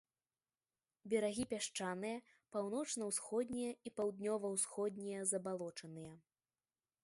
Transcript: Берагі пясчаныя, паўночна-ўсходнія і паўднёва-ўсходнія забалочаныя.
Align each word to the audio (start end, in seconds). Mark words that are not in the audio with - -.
Берагі 1.13 1.43
пясчаныя, 1.51 2.17
паўночна-ўсходнія 2.55 3.71
і 3.89 3.93
паўднёва-ўсходнія 4.01 5.19
забалочаныя. 5.33 6.13